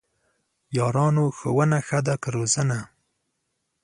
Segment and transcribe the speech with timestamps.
[0.77, 1.25] یارانو!
[1.37, 2.79] ښوونه ښه ده که روزنه؟!